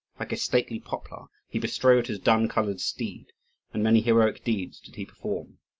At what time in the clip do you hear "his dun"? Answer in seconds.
2.07-2.47